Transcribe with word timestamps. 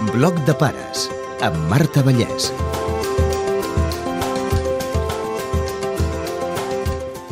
Bloc 0.00 0.32
de 0.48 0.54
pares, 0.56 1.10
amb 1.44 1.56
Marta 1.68 2.00
Vallès. 2.00 2.46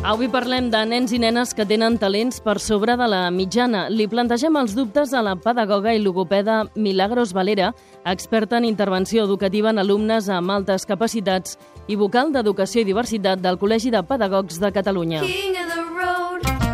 Avui 0.05 0.29
parlem 0.29 0.67
de 0.69 0.83
nens 0.85 1.09
i 1.09 1.17
nenes 1.17 1.55
que 1.57 1.65
tenen 1.65 1.97
talents 1.97 2.37
per 2.45 2.59
sobre 2.61 2.93
de 2.93 3.07
la 3.09 3.23
mitjana. 3.33 3.87
Li 3.89 4.05
plantegem 4.05 4.53
els 4.61 4.77
dubtes 4.77 5.15
a 5.17 5.25
la 5.25 5.33
pedagoga 5.33 5.95
i 5.97 6.03
logopeda 6.03 6.61
Milagros 6.75 7.33
Valera, 7.33 7.73
experta 8.05 8.61
en 8.61 8.69
intervenció 8.69 9.25
educativa 9.25 9.73
en 9.73 9.81
alumnes 9.81 10.29
amb 10.29 10.53
altes 10.53 10.85
capacitats 10.85 11.57
i 11.89 11.97
vocal 11.97 12.29
d'Educació 12.29 12.85
i 12.85 12.91
Diversitat 12.93 13.41
del 13.41 13.57
Col·legi 13.57 13.89
de 13.89 14.05
Pedagogs 14.05 14.61
de 14.61 14.71
Catalunya. 14.77 15.25
King 15.25 15.57
of 15.57 15.73
the 15.73 15.81
road. 15.97 16.68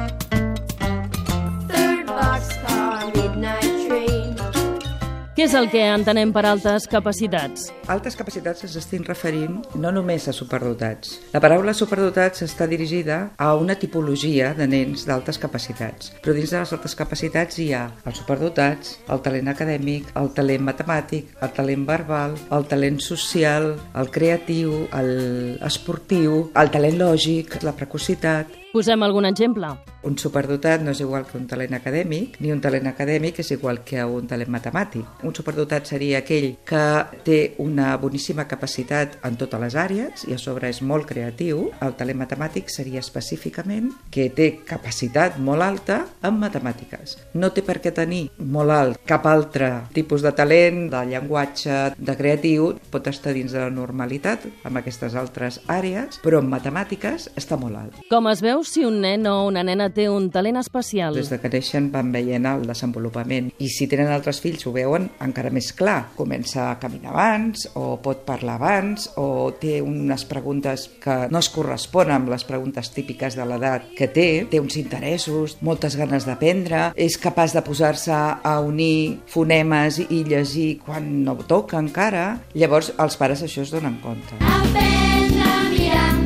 És 5.46 5.54
el 5.54 5.68
que 5.70 5.82
entenem 5.94 6.32
per 6.34 6.42
altes 6.50 6.88
capacitats? 6.90 7.68
Altes 7.94 8.16
capacitats 8.18 8.66
ens 8.66 8.80
estem 8.80 9.04
referint 9.06 9.60
no 9.78 9.92
només 9.94 10.26
a 10.26 10.34
superdotats. 10.34 11.20
La 11.36 11.42
paraula 11.44 11.76
superdotats 11.78 12.42
està 12.42 12.66
dirigida 12.72 13.20
a 13.38 13.52
una 13.54 13.76
tipologia 13.78 14.56
de 14.58 14.66
nens 14.72 15.06
d'altes 15.06 15.38
capacitats. 15.38 16.16
Però 16.24 16.34
dins 16.34 16.50
de 16.50 16.64
les 16.64 16.74
altes 16.74 16.98
capacitats 16.98 17.62
hi 17.62 17.68
ha 17.78 17.84
els 18.10 18.24
superdotats, 18.24 18.98
el 19.06 19.22
talent 19.22 19.54
acadèmic, 19.54 20.10
el 20.18 20.34
talent 20.34 20.66
matemàtic, 20.66 21.38
el 21.38 21.54
talent 21.54 21.86
verbal, 21.94 22.34
el 22.50 22.66
talent 22.74 22.98
social, 23.06 23.76
el 23.94 24.10
creatiu, 24.18 24.88
el 24.98 25.16
esportiu, 25.62 26.48
el 26.58 26.74
talent 26.74 26.98
lògic, 27.06 27.60
la 27.62 27.78
precocitat, 27.78 28.65
Posem 28.76 29.04
algun 29.04 29.24
exemple. 29.24 29.96
un 30.06 30.18
superdotat 30.22 30.84
no 30.86 30.94
és 30.94 31.02
igual 31.02 31.26
que 31.26 31.38
un 31.38 31.48
talent 31.50 31.74
acadèmic, 31.74 32.38
ni 32.40 32.52
un 32.54 32.62
talent 32.62 32.86
acadèmic 32.88 33.40
és 33.42 33.50
igual 33.56 33.82
que 33.84 34.04
un 34.06 34.28
talent 34.30 34.52
matemàtic. 34.54 35.24
Un 35.26 35.34
superdotat 35.36 35.90
seria 35.90 36.20
aquell 36.22 36.52
que 36.66 36.84
té 37.26 37.40
una 37.62 37.96
boníssima 37.98 38.46
capacitat 38.48 39.18
en 39.26 39.38
totes 39.42 39.62
les 39.62 39.76
àrees 39.76 40.26
i 40.30 40.36
a 40.36 40.40
sobre 40.42 40.70
és 40.70 40.82
molt 40.86 41.08
creatiu. 41.10 41.72
El 41.82 41.96
talent 41.98 42.22
matemàtic 42.22 42.70
seria 42.70 43.02
específicament 43.02 43.92
que 44.14 44.30
té 44.30 44.52
capacitat 44.66 45.40
molt 45.42 45.66
alta 45.66 46.04
en 46.22 46.38
matemàtiques. 46.38 47.18
No 47.34 47.50
té 47.50 47.66
per 47.66 47.80
què 47.82 47.94
tenir 47.96 48.28
molt 48.38 48.76
alt 48.76 49.02
cap 49.10 49.26
altre 49.26 49.72
tipus 49.96 50.22
de 50.22 50.34
talent, 50.38 50.86
de 50.94 51.02
llenguatge, 51.10 51.96
de 51.98 52.18
creatiu, 52.18 52.76
pot 52.94 53.10
estar 53.10 53.34
dins 53.34 53.52
de 53.52 53.64
la 53.64 53.74
normalitat 53.74 54.46
amb 54.64 54.78
aquestes 54.78 55.18
altres 55.18 55.60
àrees, 55.66 56.22
però 56.22 56.44
en 56.44 56.50
matemàtiques 56.54 57.32
està 57.36 57.58
molt 57.58 57.82
alt. 57.82 58.00
Com 58.12 58.30
es 58.30 58.46
veu 58.46 58.62
si 58.68 58.86
un 58.86 59.00
nen 59.02 59.26
o 59.30 59.46
una 59.48 59.64
nena 59.64 59.90
té 59.94 60.08
un 60.10 60.30
talent 60.34 60.60
especial? 60.60 61.16
Des 61.18 61.30
de 61.32 61.40
que 61.42 61.52
neixen 61.52 61.90
van 61.94 62.12
veient 62.14 62.46
el 62.50 62.66
desenvolupament 62.68 63.52
i 63.62 63.70
si 63.72 63.88
tenen 63.92 64.12
altres 64.14 64.42
fills 64.44 64.66
ho 64.66 64.74
veuen 64.76 65.10
encara 65.24 65.52
més 65.54 65.72
clar. 65.78 66.12
Comença 66.18 66.70
a 66.72 66.80
caminar 66.82 67.14
abans 67.14 67.68
o 67.76 67.96
pot 68.04 68.26
parlar 68.28 68.58
abans 68.60 69.10
o 69.22 69.54
té 69.62 69.80
unes 69.84 70.26
preguntes 70.30 70.88
que 71.04 71.18
no 71.32 71.42
es 71.42 71.50
corresponen 71.54 72.16
amb 72.18 72.34
les 72.34 72.46
preguntes 72.48 72.92
típiques 72.96 73.38
de 73.38 73.46
l'edat 73.48 73.88
que 73.98 74.10
té, 74.12 74.28
té 74.50 74.62
uns 74.62 74.78
interessos, 74.82 75.58
moltes 75.66 75.98
ganes 76.00 76.28
d'aprendre, 76.28 76.90
és 76.96 77.20
capaç 77.22 77.56
de 77.56 77.64
posar-se 77.66 78.16
a 78.16 78.56
unir 78.66 79.22
fonemes 79.32 80.02
i 80.10 80.24
llegir 80.28 80.80
quan 80.86 81.24
no 81.26 81.38
toca 81.48 81.80
encara. 81.82 82.28
Llavors 82.56 82.94
els 82.98 83.18
pares 83.20 83.44
això 83.46 83.66
es 83.66 83.74
donen 83.74 84.00
compte. 84.04 84.40
Aprendre 84.42 85.46
a 85.46 85.70
mirar, 85.70 86.25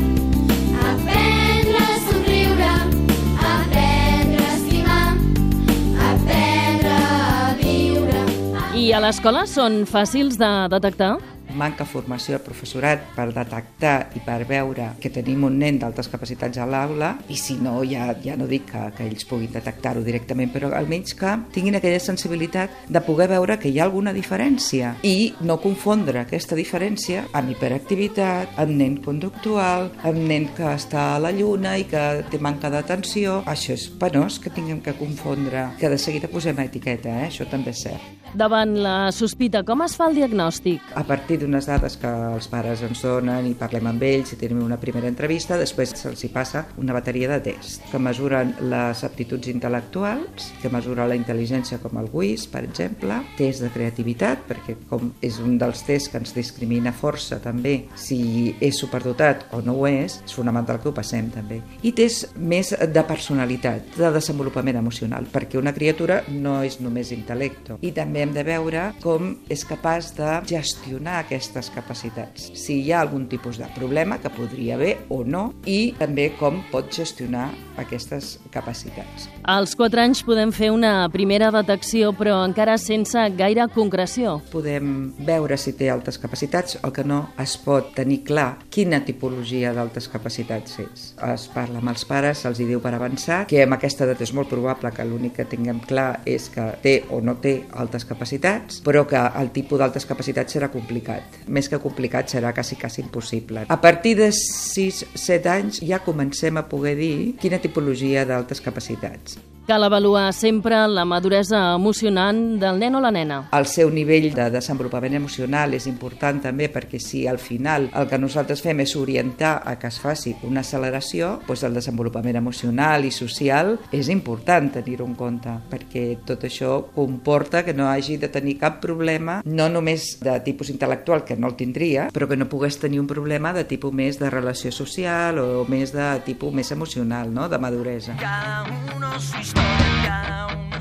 I 8.90 8.94
a 8.98 9.00
l'escola 9.04 9.44
són 9.46 9.84
fàcils 9.86 10.40
de 10.42 10.48
detectar? 10.74 11.12
Manca 11.56 11.86
formació 11.86 12.38
al 12.38 12.44
professorat 12.46 13.06
per 13.16 13.30
detectar 13.34 14.10
i 14.18 14.22
per 14.26 14.44
veure 14.50 14.92
que 15.02 15.12
tenim 15.14 15.46
un 15.48 15.58
nen 15.62 15.80
d'altes 15.82 16.10
capacitats 16.12 16.60
a 16.60 16.68
l'aula 16.70 17.16
i 17.30 17.38
si 17.40 17.58
no, 17.62 17.80
ja, 17.88 18.10
ja 18.24 18.36
no 18.38 18.48
dic 18.50 18.68
que, 18.72 18.84
que 18.98 19.08
ells 19.08 19.26
puguin 19.30 19.54
detectar-ho 19.54 20.04
directament, 20.06 20.52
però 20.54 20.72
almenys 20.76 21.16
que 21.18 21.36
tinguin 21.56 21.80
aquella 21.80 22.02
sensibilitat 22.04 22.90
de 22.90 23.02
poder 23.06 23.30
veure 23.34 23.58
que 23.60 23.72
hi 23.72 23.80
ha 23.80 23.88
alguna 23.88 24.14
diferència 24.16 24.96
i 25.08 25.34
no 25.42 25.60
confondre 25.64 26.24
aquesta 26.24 26.58
diferència 26.60 27.26
amb 27.34 27.54
hiperactivitat, 27.54 28.56
amb 28.62 28.76
nen 28.80 29.00
conductual, 29.06 29.90
amb 30.04 30.22
nen 30.30 30.50
que 30.58 30.68
està 30.76 31.16
a 31.16 31.20
la 31.24 31.34
lluna 31.36 31.78
i 31.80 31.88
que 31.90 32.06
té 32.30 32.42
manca 32.42 32.72
d'atenció. 32.74 33.42
Això 33.50 33.74
és 33.76 33.88
penós 34.00 34.40
que 34.44 34.54
tinguem 34.54 34.84
que 34.86 34.96
confondre, 35.00 35.70
que 35.80 35.90
de 35.90 35.98
seguida 35.98 36.30
posem 36.32 36.60
etiqueta, 36.64 37.10
eh? 37.24 37.28
això 37.30 37.48
també 37.50 37.74
és 37.74 37.84
cert. 37.88 38.16
Davant 38.38 38.76
la 38.78 39.10
sospita, 39.16 39.64
com 39.66 39.82
es 39.82 39.96
fa 39.98 40.10
el 40.12 40.20
diagnòstic? 40.20 40.84
a 41.00 41.04
partir 41.04 41.39
d'unes 41.40 41.68
dades 41.70 41.96
que 42.00 42.10
els 42.34 42.50
pares 42.52 42.84
ens 42.86 43.02
donen 43.06 43.48
i 43.50 43.56
parlem 43.58 43.90
amb 43.92 44.04
ells 44.06 44.34
i 44.34 44.40
tenim 44.40 44.62
una 44.66 44.80
primera 44.82 45.10
entrevista, 45.10 45.58
després 45.60 45.96
se'ls 45.98 46.26
passa 46.34 46.66
una 46.78 46.94
bateria 46.94 47.30
de 47.32 47.40
tests 47.50 47.80
que 47.92 48.02
mesuren 48.02 48.54
les 48.70 49.04
aptituds 49.08 49.50
intel·lectuals, 49.52 50.50
que 50.62 50.72
mesura 50.72 51.08
la 51.10 51.18
intel·ligència 51.18 51.80
com 51.82 51.98
el 52.02 52.10
WIS, 52.14 52.46
per 52.52 52.64
exemple, 52.68 53.22
test 53.40 53.64
de 53.64 53.72
creativitat, 53.74 54.44
perquè 54.50 54.76
com 54.90 55.14
és 55.26 55.40
un 55.44 55.58
dels 55.62 55.84
tests 55.88 56.12
que 56.12 56.20
ens 56.22 56.36
discrimina 56.36 56.94
força 56.94 57.40
també 57.42 57.76
si 57.98 58.56
és 58.60 58.78
superdotat 58.78 59.48
o 59.56 59.62
no 59.66 59.78
ho 59.80 59.88
és, 59.90 60.20
és 60.26 60.36
fonamental 60.36 60.82
que 60.82 60.92
ho 60.92 60.96
passem 60.96 61.32
també. 61.34 61.62
I 61.82 61.94
test 61.98 62.36
més 62.38 62.72
de 62.74 63.06
personalitat, 63.08 63.96
de 63.98 64.12
desenvolupament 64.16 64.80
emocional, 64.80 65.28
perquè 65.32 65.60
una 65.60 65.74
criatura 65.76 66.22
no 66.30 66.60
és 66.66 66.80
només 66.84 67.14
intel·lecte. 67.16 67.80
I 67.82 67.94
també 67.96 68.24
hem 68.24 68.36
de 68.36 68.46
veure 68.46 68.90
com 69.04 69.34
és 69.50 69.66
capaç 69.68 70.14
de 70.18 70.40
gestionar 70.50 71.24
aquestes 71.30 71.70
capacitats. 71.70 72.50
Si 72.58 72.80
hi 72.82 72.92
ha 72.92 73.04
algun 73.04 73.28
tipus 73.30 73.60
de 73.62 73.68
problema, 73.76 74.18
que 74.18 74.32
podria 74.34 74.76
haver 74.80 74.96
o 75.14 75.22
no, 75.24 75.54
i 75.70 75.94
també 76.00 76.32
com 76.40 76.64
pot 76.74 76.90
gestionar 76.90 77.52
aquestes 77.78 78.40
capacitats. 78.52 79.30
Als 79.46 79.76
4 79.78 80.02
anys 80.02 80.24
podem 80.26 80.52
fer 80.56 80.72
una 80.74 81.08
primera 81.14 81.52
detecció, 81.54 82.12
però 82.18 82.40
encara 82.48 82.80
sense 82.82 83.22
gaire 83.38 83.68
concreció. 83.76 84.40
Podem 84.50 85.14
veure 85.28 85.58
si 85.62 85.76
té 85.78 85.92
altes 85.94 86.18
capacitats, 86.18 86.80
el 86.82 86.94
que 86.96 87.06
no 87.06 87.22
es 87.40 87.56
pot 87.62 87.94
tenir 87.96 88.24
clar 88.26 88.50
quina 88.74 89.04
tipologia 89.06 89.74
d'altes 89.76 90.10
capacitats 90.10 90.80
és. 90.82 91.06
Es 91.30 91.48
parla 91.54 91.80
amb 91.84 91.94
els 91.94 92.06
pares, 92.10 92.42
se'ls 92.42 92.60
diu 92.60 92.82
per 92.82 92.96
avançar, 92.98 93.44
que 93.50 93.62
amb 93.64 93.78
aquesta 93.78 94.08
edat 94.08 94.26
és 94.26 94.34
molt 94.34 94.50
probable 94.50 94.92
que 94.96 95.06
l'únic 95.06 95.38
que 95.38 95.48
tinguem 95.50 95.80
clar 95.86 96.24
és 96.26 96.50
que 96.50 96.66
té 96.82 96.96
o 97.14 97.22
no 97.22 97.38
té 97.38 97.60
altes 97.78 98.08
capacitats, 98.10 98.82
però 98.84 99.06
que 99.08 99.20
el 99.20 99.54
tipus 99.54 99.80
d'altes 99.80 100.08
capacitats 100.10 100.58
serà 100.58 100.72
complicat. 100.74 101.19
Més 101.48 101.70
que 101.70 101.80
complicat 101.82 102.32
serà 102.32 102.54
quasi, 102.56 102.78
quasi 102.80 103.02
impossible. 103.04 103.66
A 103.68 103.80
partir 103.82 104.16
de 104.20 104.32
6-7 104.34 105.54
anys 105.54 105.84
ja 105.86 106.02
comencem 106.06 106.58
a 106.58 106.68
poder 106.70 106.96
dir 107.00 107.14
quina 107.42 107.62
tipologia 107.62 108.26
d'altes 108.26 108.62
capacitats. 108.64 109.40
Cal 109.70 109.84
avaluar 109.84 110.34
sempre 110.34 110.88
la 110.88 111.04
maduresa 111.06 111.76
emocionant 111.76 112.58
del 112.58 112.80
nen 112.82 112.96
o 112.98 113.00
la 113.04 113.12
nena. 113.14 113.36
El 113.54 113.68
seu 113.70 113.92
nivell 113.94 114.32
de 114.34 114.48
desenvolupament 114.50 115.14
emocional 115.20 115.76
és 115.78 115.86
important 115.86 116.40
també 116.42 116.72
perquè 116.74 116.98
si 116.98 117.28
al 117.30 117.38
final 117.38 117.86
el 117.94 118.08
que 118.10 118.18
nosaltres 118.18 118.64
fem 118.66 118.82
és 118.82 118.96
orientar 118.98 119.60
a 119.62 119.76
que 119.78 119.92
es 119.92 120.00
faci 120.02 120.34
una 120.48 120.64
acceleració, 120.66 121.36
doncs 121.46 121.68
el 121.68 121.78
desenvolupament 121.78 122.40
emocional 122.42 123.06
i 123.06 123.12
social 123.14 123.76
és 123.94 124.10
important 124.10 124.72
tenir-ho 124.80 125.06
en 125.06 125.14
compte 125.20 125.54
perquè 125.70 126.08
tot 126.26 126.48
això 126.50 126.72
comporta 126.96 127.62
que 127.62 127.78
no 127.78 127.92
hagi 127.92 128.18
de 128.18 128.32
tenir 128.34 128.58
cap 128.58 128.82
problema, 128.82 129.44
no 129.46 129.70
només 129.70 130.16
de 130.26 130.34
tipus 130.50 130.74
intel·lectual, 130.74 131.22
que 131.30 131.38
no 131.38 131.46
el 131.46 131.58
tindria, 131.62 132.08
però 132.10 132.26
que 132.26 132.40
no 132.42 132.50
pogués 132.50 132.82
tenir 132.82 133.04
un 133.04 133.12
problema 133.14 133.54
de 133.54 133.68
tipus 133.70 133.94
més 133.94 134.18
de 134.18 134.34
relació 134.34 134.74
social 134.74 135.38
o 135.46 135.70
més 135.70 135.94
de 135.94 136.10
tipus 136.26 136.58
més 136.58 136.74
emocional, 136.74 137.30
no? 137.30 137.46
de 137.46 137.62
maduresa. 137.62 138.18
Cada 138.18 138.66
uno 138.98 139.14
su 139.20 139.59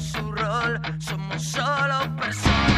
su 0.00 0.32
rol, 0.32 0.80
somos 0.98 1.42
solo 1.42 2.16
personas. 2.16 2.68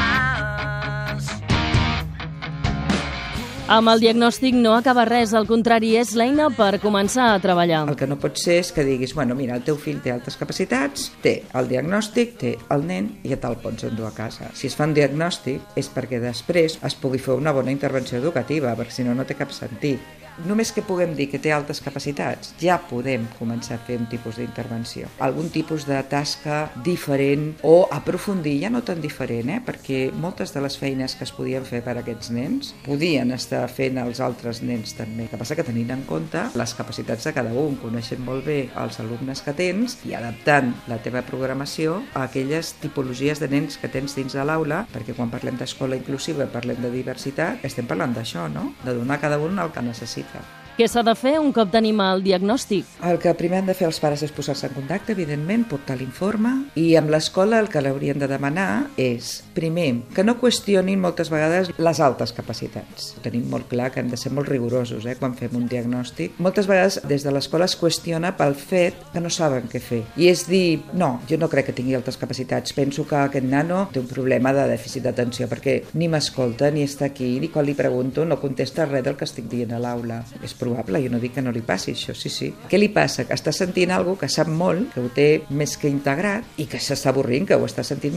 Amb 3.70 3.87
el 3.87 4.00
diagnòstic 4.02 4.56
no 4.58 4.73
acaba 4.75 5.05
res, 5.06 5.31
al 5.31 5.44
contrari, 5.47 5.93
és 5.94 6.17
l'eina 6.19 6.49
per 6.50 6.81
començar 6.82 7.29
a 7.31 7.38
treballar. 7.38 7.85
El 7.87 7.94
que 7.94 8.08
no 8.11 8.17
pot 8.19 8.35
ser 8.35 8.56
és 8.64 8.73
que 8.75 8.82
diguis, 8.82 9.14
bueno, 9.14 9.37
mira, 9.38 9.55
el 9.55 9.62
teu 9.62 9.79
fill 9.79 10.00
té 10.02 10.11
altes 10.11 10.35
capacitats, 10.41 11.12
té 11.23 11.37
el 11.55 11.70
diagnòstic, 11.70 12.35
té 12.41 12.56
el 12.75 12.82
nen 12.88 13.12
i 13.23 13.31
ja 13.31 13.38
te'l 13.38 13.61
pots 13.62 13.87
endur 13.87 14.08
a 14.08 14.14
casa. 14.17 14.50
Si 14.58 14.67
es 14.67 14.75
fa 14.75 14.88
un 14.91 14.96
diagnòstic 14.96 15.79
és 15.79 15.87
perquè 15.94 16.19
després 16.19 16.81
es 16.82 16.99
pugui 16.99 17.23
fer 17.23 17.38
una 17.38 17.55
bona 17.55 17.70
intervenció 17.70 18.19
educativa, 18.19 18.75
perquè 18.75 18.96
si 18.96 19.06
no, 19.06 19.14
no 19.14 19.23
té 19.23 19.38
cap 19.38 19.55
sentit. 19.55 20.03
Només 20.47 20.73
que 20.73 20.85
puguem 20.87 21.15
dir 21.19 21.29
que 21.31 21.41
té 21.43 21.53
altes 21.53 21.81
capacitats, 21.85 22.55
ja 22.61 22.79
podem 22.91 23.27
començar 23.38 23.77
a 23.79 23.82
fer 23.87 23.99
un 24.00 24.09
tipus 24.11 24.38
d'intervenció. 24.41 25.09
Algun 25.21 25.50
tipus 25.53 25.87
de 25.88 25.99
tasca 26.11 26.71
diferent 26.85 27.55
o 27.67 27.87
aprofundir, 27.91 28.56
ja 28.62 28.71
no 28.73 28.82
tan 28.87 29.00
diferent, 29.03 29.50
eh? 29.50 29.61
perquè 29.65 30.00
moltes 30.12 30.55
de 30.55 30.62
les 30.65 30.77
feines 30.81 31.17
que 31.17 31.27
es 31.27 31.35
podien 31.37 31.67
fer 31.67 31.82
per 31.85 31.97
a 31.97 32.03
aquests 32.05 32.31
nens 32.35 32.73
podien 32.87 33.32
estar 33.35 33.62
fent 33.73 33.99
els 34.00 34.21
altres 34.25 34.62
nens 34.62 34.94
també. 34.99 35.27
El 35.27 35.32
que 35.32 35.41
passa 35.41 35.56
que 35.59 35.67
tenint 35.67 35.93
en 35.94 36.05
compte 36.09 36.43
les 36.56 36.75
capacitats 36.77 37.27
de 37.29 37.35
cada 37.37 37.53
un, 37.56 37.77
coneixent 37.81 38.23
molt 38.25 38.47
bé 38.47 38.61
els 38.81 39.00
alumnes 39.03 39.43
que 39.44 39.55
tens 39.56 39.99
i 40.09 40.15
adaptant 40.17 40.73
la 40.91 41.00
teva 41.03 41.23
programació 41.27 42.00
a 42.15 42.25
aquelles 42.27 42.75
tipologies 42.82 43.41
de 43.43 43.50
nens 43.53 43.79
que 43.81 43.91
tens 43.93 44.17
dins 44.17 44.37
de 44.37 44.44
l'aula, 44.47 44.85
perquè 44.93 45.15
quan 45.17 45.32
parlem 45.32 45.59
d'escola 45.61 45.99
inclusiva 46.00 46.49
parlem 46.50 46.81
de 46.82 46.93
diversitat, 46.94 47.65
estem 47.67 47.88
parlant 47.91 48.15
d'això, 48.17 48.49
no? 48.53 48.71
De 48.85 48.94
donar 48.97 49.19
a 49.19 49.25
cada 49.25 49.41
un 49.41 49.59
el 49.59 49.73
que 49.75 49.85
necessita. 49.85 50.19
etc. 50.20 50.59
Què 50.81 50.87
s'ha 50.88 51.03
de 51.05 51.12
fer 51.12 51.35
un 51.37 51.50
cop 51.53 51.69
tenim 51.69 51.99
el 52.00 52.23
diagnòstic? 52.25 52.87
El 53.05 53.19
que 53.21 53.35
primer 53.37 53.59
han 53.59 53.67
de 53.69 53.75
fer 53.77 53.85
els 53.85 53.99
pares 54.00 54.23
és 54.25 54.31
posar-se 54.32 54.65
en 54.71 54.73
contacte, 54.73 55.12
evidentment, 55.12 55.67
portar 55.69 55.99
l'informe, 56.00 56.55
i 56.81 56.94
amb 56.97 57.11
l'escola 57.12 57.59
el 57.61 57.67
que 57.69 57.82
l'haurien 57.85 58.17
de 58.17 58.29
demanar 58.31 58.87
és, 58.97 59.43
primer, 59.53 60.06
que 60.17 60.25
no 60.25 60.38
qüestionin 60.41 61.03
moltes 61.03 61.29
vegades 61.29 61.69
les 61.77 62.00
altes 62.00 62.32
capacitats. 62.32 63.11
Tenim 63.21 63.50
molt 63.53 63.69
clar 63.69 63.91
que 63.93 64.00
hem 64.00 64.09
de 64.09 64.17
ser 64.17 64.32
molt 64.32 64.49
rigorosos 64.49 65.05
eh, 65.05 65.19
quan 65.21 65.35
fem 65.37 65.59
un 65.61 65.67
diagnòstic. 65.69 66.41
Moltes 66.41 66.71
vegades 66.71 66.97
des 67.12 67.29
de 67.29 67.37
l'escola 67.37 67.69
es 67.69 67.77
qüestiona 67.77 68.32
pel 68.41 68.56
fet 68.56 69.05
que 69.12 69.21
no 69.21 69.29
saben 69.29 69.69
què 69.69 69.85
fer. 69.85 70.00
I 70.17 70.31
és 70.32 70.47
dir, 70.49 70.81
no, 70.97 71.11
jo 71.29 71.37
no 71.37 71.50
crec 71.53 71.69
que 71.69 71.77
tingui 71.77 71.99
altes 72.00 72.17
capacitats, 72.17 72.73
penso 72.73 73.05
que 73.05 73.21
aquest 73.21 73.50
nano 73.53 73.82
té 73.93 74.00
un 74.00 74.09
problema 74.09 74.56
de 74.56 74.65
dèficit 74.73 75.05
d'atenció 75.05 75.50
perquè 75.53 75.77
ni 76.00 76.09
m'escolta, 76.09 76.73
ni 76.73 76.88
està 76.88 77.11
aquí, 77.12 77.35
ni 77.37 77.53
quan 77.53 77.69
li 77.69 77.77
pregunto 77.77 78.25
no 78.25 78.41
contesta 78.41 78.88
res 78.88 79.05
del 79.05 79.21
que 79.21 79.29
estic 79.29 79.53
dient 79.53 79.77
a 79.77 79.85
l'aula. 79.85 80.23
És 80.41 80.56
probable, 80.70 81.02
jo 81.02 81.11
no 81.12 81.20
dic 81.22 81.34
que 81.37 81.44
no 81.44 81.52
li 81.55 81.62
passi 81.67 81.93
això, 81.94 82.14
sí, 82.17 82.31
sí. 82.32 82.50
Què 82.70 82.78
li 82.78 82.90
passa? 82.94 83.26
Que 83.26 83.34
està 83.37 83.52
sentint 83.55 83.93
algo 83.94 84.17
que 84.19 84.28
sap 84.31 84.49
molt, 84.49 84.93
que 84.94 85.02
ho 85.02 85.11
té 85.14 85.28
més 85.50 85.76
que 85.81 85.90
integrat 85.90 86.61
i 86.62 86.67
que 86.70 86.81
s'està 86.81 87.11
avorrint, 87.12 87.49
que 87.49 87.58
ho 87.58 87.67
està 87.67 87.84
sentint 87.87 88.17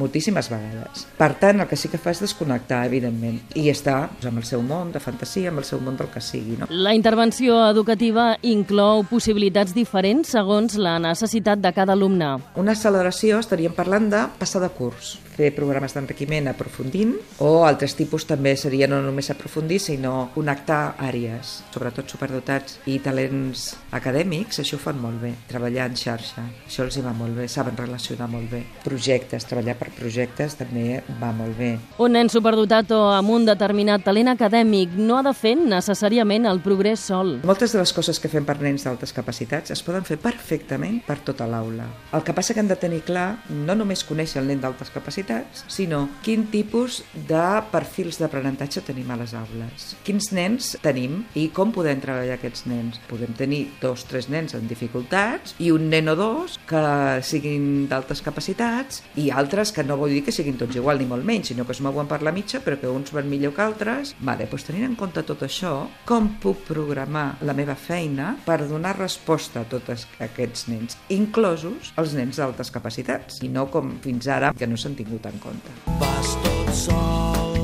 moltíssimes 0.00 0.50
vegades. 0.52 1.06
Per 1.18 1.30
tant, 1.40 1.60
el 1.60 1.68
que 1.68 1.78
sí 1.78 1.90
que 1.92 2.00
fa 2.00 2.14
és 2.14 2.22
desconnectar, 2.24 2.82
evidentment, 2.88 3.40
i 3.58 3.68
està 3.72 4.02
doncs, 4.08 4.28
amb 4.30 4.42
el 4.42 4.48
seu 4.48 4.64
món 4.64 4.92
de 4.94 5.02
fantasia, 5.02 5.50
amb 5.52 5.62
el 5.62 5.68
seu 5.68 5.80
món 5.84 5.98
del 6.00 6.10
que 6.12 6.22
sigui, 6.24 6.56
no? 6.60 6.70
La 6.70 6.94
intervenció 6.96 7.58
educativa 7.68 8.32
inclou 8.46 9.04
possibilitats 9.10 9.74
diferents 9.76 10.32
segons 10.36 10.78
la 10.80 10.98
necessitat 11.02 11.60
de 11.60 11.74
cada 11.76 11.96
alumne. 11.98 12.36
Una 12.60 12.76
acceleració 12.76 13.40
estaríem 13.42 13.74
parlant 13.76 14.08
de 14.12 14.24
passar 14.38 14.62
de 14.62 14.70
curs, 14.72 15.18
fer 15.40 15.50
programes 15.56 15.94
d'enriquiment 15.96 16.50
aprofundint 16.50 17.14
o 17.40 17.64
altres 17.66 17.96
tipus 17.98 18.26
també 18.28 18.54
seria 18.60 18.88
no 18.90 19.00
només 19.02 19.30
aprofundir 19.32 19.80
sinó 19.82 20.30
connectar 20.34 20.96
àrees, 21.00 21.60
sobretot 21.72 21.89
superdotats 22.10 22.78
i 22.90 22.98
talents 23.02 23.76
acadèmics, 23.96 24.60
això 24.62 24.78
ho 24.78 24.82
fan 24.82 25.00
molt 25.00 25.20
bé, 25.22 25.32
treballar 25.50 25.88
en 25.90 25.96
xarxa, 25.98 26.44
això 26.66 26.84
els 26.86 26.96
hi 26.96 27.04
va 27.04 27.12
molt 27.16 27.36
bé, 27.36 27.48
saben 27.48 27.76
relacionar 27.78 28.28
molt 28.30 28.50
bé. 28.52 28.62
Projectes, 28.84 29.46
treballar 29.48 29.76
per 29.80 29.90
projectes 29.96 30.56
també 30.58 31.00
va 31.20 31.32
molt 31.36 31.56
bé. 31.58 31.72
Un 31.98 32.14
nen 32.16 32.30
superdotat 32.32 32.92
o 32.94 33.00
amb 33.14 33.34
un 33.34 33.46
determinat 33.48 34.04
talent 34.06 34.30
acadèmic 34.32 34.94
no 34.98 35.18
ha 35.18 35.24
de 35.26 35.34
fer 35.34 35.56
necessàriament 35.58 36.46
el 36.50 36.62
progrés 36.64 37.00
sol. 37.10 37.38
Moltes 37.48 37.74
de 37.74 37.80
les 37.80 37.92
coses 37.96 38.20
que 38.20 38.30
fem 38.30 38.46
per 38.46 38.58
nens 38.62 38.84
d'altes 38.86 39.14
capacitats 39.16 39.74
es 39.74 39.82
poden 39.86 40.06
fer 40.06 40.20
perfectament 40.20 41.00
per 41.06 41.18
tota 41.26 41.48
l'aula. 41.50 41.88
El 42.14 42.24
que 42.26 42.34
passa 42.36 42.54
que 42.54 42.62
hem 42.62 42.70
de 42.70 42.78
tenir 42.78 43.02
clar 43.08 43.40
no 43.50 43.74
només 43.74 44.04
conèixer 44.06 44.40
el 44.42 44.50
nen 44.50 44.60
d'altes 44.62 44.92
capacitats, 44.94 45.64
sinó 45.68 46.06
quin 46.24 46.46
tipus 46.52 47.02
de 47.28 47.44
perfils 47.72 48.20
d'aprenentatge 48.20 48.84
tenim 48.86 49.10
a 49.10 49.18
les 49.20 49.34
aules. 49.34 49.94
Quins 50.06 50.30
nens 50.36 50.74
tenim 50.84 51.24
i 51.34 51.48
com 51.54 51.72
podem 51.72 51.79
treballar 51.82 52.36
aquests 52.36 52.66
nens. 52.70 53.00
Podem 53.08 53.32
tenir 53.38 53.62
dos, 53.80 54.04
tres 54.08 54.28
nens 54.32 54.54
amb 54.58 54.68
dificultats 54.70 55.54
i 55.58 55.70
un 55.72 55.88
nen 55.90 56.12
o 56.12 56.16
dos 56.18 56.58
que 56.68 56.82
siguin 57.26 57.86
d'altes 57.90 58.22
capacitats 58.24 59.02
i 59.20 59.30
altres 59.30 59.72
que 59.72 59.84
no 59.86 59.96
vull 60.00 60.14
dir 60.14 60.24
que 60.26 60.34
siguin 60.34 60.58
tots 60.60 60.76
igual 60.76 61.00
ni 61.00 61.08
molt 61.10 61.24
menys, 61.26 61.50
sinó 61.50 61.66
que 61.66 61.74
es 61.76 61.82
mouen 61.84 62.08
per 62.10 62.20
la 62.26 62.34
mitja 62.34 62.60
però 62.64 62.78
que 62.80 62.90
uns 62.90 63.12
van 63.16 63.28
millor 63.30 63.54
que 63.56 63.64
altres. 63.64 64.14
Vale, 64.20 64.46
doncs 64.50 64.68
tenint 64.68 64.90
en 64.90 64.96
compte 64.98 65.24
tot 65.26 65.42
això, 65.46 65.74
com 66.08 66.34
puc 66.42 66.64
programar 66.68 67.40
la 67.46 67.56
meva 67.56 67.76
feina 67.78 68.34
per 68.46 68.60
donar 68.68 68.96
resposta 68.98 69.64
a 69.64 69.68
tots 69.70 70.06
aquests 70.20 70.68
nens, 70.70 70.98
inclosos 71.08 71.92
els 72.00 72.14
nens 72.18 72.40
d'altes 72.40 72.70
capacitats, 72.74 73.40
i 73.46 73.50
no 73.52 73.66
com 73.72 73.96
fins 74.04 74.28
ara 74.28 74.52
que 74.56 74.68
no 74.68 74.78
s'han 74.80 74.98
tingut 74.98 75.26
en 75.30 75.40
compte. 75.42 75.76
Vas 76.02 76.36
tot 76.44 76.72
sol, 76.84 77.58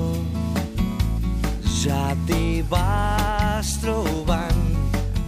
ja 1.84 2.12
t'hi 2.26 2.62
vas 2.70 3.35
trobant. 3.80 4.64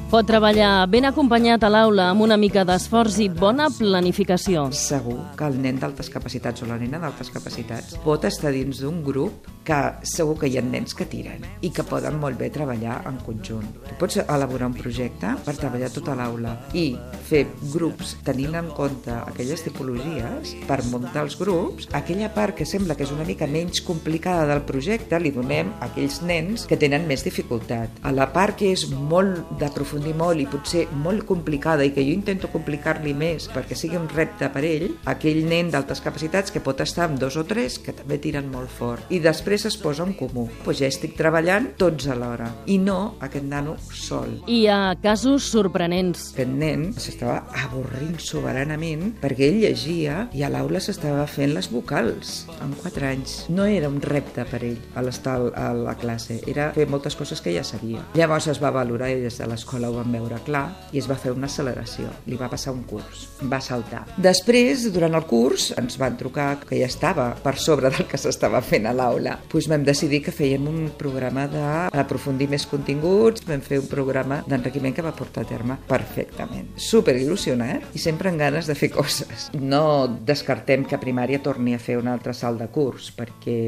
Pot 0.09 0.25
treballar 0.25 0.87
ben 0.89 1.05
acompanyat 1.05 1.65
a 1.65 1.69
l'aula 1.69 2.07
amb 2.15 2.25
una 2.25 2.39
mica 2.41 2.63
d'esforç 2.65 3.19
i 3.21 3.29
bona 3.29 3.69
planificació. 3.73 4.67
Segur 4.73 5.19
que 5.37 5.45
el 5.45 5.59
nen 5.61 5.77
d'altes 5.81 6.09
capacitats 6.13 6.65
o 6.65 6.69
la 6.69 6.79
nena 6.81 7.01
d'altes 7.03 7.29
capacitats 7.33 7.99
pot 8.05 8.25
estar 8.25 8.53
dins 8.53 8.81
d'un 8.81 9.03
grup 9.05 9.49
que 9.69 9.79
segur 10.09 10.39
que 10.41 10.49
hi 10.49 10.57
ha 10.59 10.65
nens 10.65 10.97
que 10.97 11.07
tiren 11.09 11.45
i 11.61 11.71
que 11.75 11.85
poden 11.85 12.17
molt 12.21 12.39
bé 12.41 12.49
treballar 12.53 13.03
en 13.09 13.19
conjunt. 13.27 13.67
Tu 13.85 13.97
pots 14.01 14.21
elaborar 14.23 14.71
un 14.71 14.77
projecte 14.79 15.35
per 15.45 15.57
treballar 15.59 15.91
tota 15.93 16.15
l'aula 16.17 16.55
i 16.73 16.87
fer 17.29 17.45
grups 17.75 18.15
tenint 18.25 18.57
en 18.57 18.71
compte 18.77 19.13
aquelles 19.13 19.65
tipologies 19.67 20.55
per 20.69 20.81
muntar 20.89 21.27
els 21.27 21.37
grups, 21.41 21.89
aquella 21.99 22.31
part 22.35 22.57
que 22.57 22.67
sembla 22.69 22.97
que 22.97 23.05
és 23.05 23.13
una 23.13 23.27
mica 23.29 23.49
menys 23.51 23.83
complicada 23.85 24.47
del 24.49 24.65
projecte 24.69 25.21
li 25.21 25.33
donem 25.35 25.75
a 25.77 25.91
aquells 25.91 26.23
nens 26.25 26.65
que 26.69 26.79
tenen 26.81 27.07
més 27.11 27.25
dificultat. 27.27 28.01
A 28.03 28.15
la 28.15 28.31
part 28.33 28.57
que 28.59 28.73
és 28.73 28.87
molt 28.89 29.53
d'aprofundir 29.61 30.15
molt 30.17 30.41
i 30.41 30.49
potser 30.49 30.87
molt 31.05 31.27
complicada 31.29 31.85
i 31.85 31.93
que 31.93 32.05
jo 32.07 32.15
intento 32.15 32.49
complicar-li 32.53 33.13
més 33.13 33.51
perquè 33.53 33.77
sigui 33.77 34.01
un 34.01 34.09
repte 34.09 34.49
per 34.55 34.65
ell, 34.65 34.89
aquell 35.11 35.45
nen 35.49 35.73
d'altes 35.75 36.01
capacitats 36.05 36.55
que 36.55 36.65
pot 36.65 36.81
estar 36.85 37.09
amb 37.09 37.21
dos 37.21 37.37
o 37.37 37.45
tres 37.49 37.79
que 37.83 37.93
també 37.93 38.21
tiren 38.23 38.49
molt 38.53 38.73
fort. 38.73 39.05
I 39.13 39.21
després 39.25 39.58
es 39.67 39.77
posa 39.81 40.05
en 40.07 40.15
comú. 40.19 40.47
Pues 40.65 40.79
ja 40.83 40.89
estic 40.91 41.17
treballant 41.19 41.73
tots 41.81 42.07
alhora 42.13 42.51
i 42.67 42.79
no 42.79 43.17
aquest 43.25 43.47
nano 43.49 43.77
sol. 43.91 44.39
Hi 44.47 44.67
ha 44.71 44.95
casos 45.03 45.49
sorprenents. 45.51 46.29
Aquest 46.35 46.55
nen 46.55 46.89
s'estava 46.99 47.41
avorrint 47.65 48.19
soberanament 48.23 49.15
perquè 49.23 49.49
ell 49.49 49.61
llegia 49.65 50.27
i 50.37 50.45
a 50.45 50.53
l'aula 50.53 50.83
s'estava 50.85 51.27
fent 51.31 51.55
les 51.57 51.71
vocals 51.73 52.45
amb 52.61 52.77
4 52.83 53.09
anys. 53.09 53.37
No 53.49 53.67
era 53.67 53.91
un 53.91 54.01
repte 54.05 54.45
per 54.49 54.63
ell 54.65 54.79
a 54.95 55.05
l'estar 55.05 55.39
a 55.55 55.71
la 55.77 55.97
classe, 55.99 56.41
era 56.47 56.71
fer 56.77 56.89
moltes 56.91 57.17
coses 57.19 57.43
que 57.43 57.55
ja 57.55 57.65
sabia. 57.65 58.05
Llavors 58.19 58.49
es 58.53 58.61
va 58.63 58.73
valorar 58.75 59.11
i 59.13 59.21
des 59.23 59.39
de 59.41 59.49
l'escola 59.49 59.91
ho 59.91 59.99
van 59.99 60.13
veure 60.13 60.41
clar 60.47 60.67
i 60.93 61.03
es 61.03 61.09
va 61.11 61.19
fer 61.19 61.33
una 61.35 61.49
acceleració. 61.51 62.11
Li 62.27 62.39
va 62.41 62.51
passar 62.51 62.75
un 62.77 62.85
curs. 62.89 63.27
Va 63.51 63.61
saltar. 63.65 64.05
Després, 64.17 64.87
durant 64.95 65.15
el 65.19 65.27
curs, 65.31 65.71
ens 65.79 65.99
van 66.01 66.17
trucar 66.21 66.51
que 66.65 66.79
ja 66.81 66.89
estava 66.89 67.31
per 67.43 67.57
sobre 67.59 67.91
del 67.95 68.07
que 68.09 68.21
s'estava 68.21 68.61
fent 68.65 68.89
a 68.89 68.95
l'aula. 68.97 69.37
Doncs 69.49 69.69
vam 69.71 69.85
decidir 69.87 70.21
que 70.25 70.35
fèiem 70.35 70.67
un 70.69 70.91
programa 71.01 71.47
d'aprofundir 71.49 72.51
més 72.53 72.67
continguts, 72.69 73.47
vam 73.49 73.63
fer 73.65 73.81
un 73.81 73.89
programa 73.89 74.43
d'enriquiment 74.49 74.95
que 74.95 75.05
va 75.05 75.15
portar 75.17 75.47
a 75.47 75.49
terme 75.49 75.79
perfectament. 75.89 76.69
Super 76.77 77.17
il·lusionat 77.17 77.97
i 77.97 78.03
sempre 78.03 78.29
amb 78.29 78.43
ganes 78.45 78.69
de 78.69 78.77
fer 78.79 78.93
coses. 78.93 79.49
No 79.57 80.07
descartem 80.29 80.85
que 80.85 81.01
primària 81.01 81.41
torni 81.43 81.75
a 81.75 81.83
fer 81.83 81.97
un 82.01 82.13
altre 82.13 82.37
salt 82.37 82.61
de 82.61 82.69
curs, 82.73 83.11
perquè 83.17 83.59